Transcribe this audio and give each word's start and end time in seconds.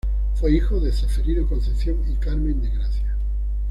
Fue 0.33 0.51
hijo 0.53 0.79
de 0.79 0.91
Ceferino 0.91 1.47
Concepción 1.47 1.97
y 2.09 2.15
Carmen 2.15 2.59
de 2.59 2.69
Gracia. 2.71 3.15